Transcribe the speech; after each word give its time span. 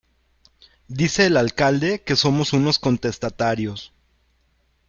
Dice 0.87 1.27
el 1.27 1.37
alcalde 1.37 2.01
que 2.01 2.15
somos 2.15 2.53
unos 2.53 2.79
contestatarios. 2.79 3.93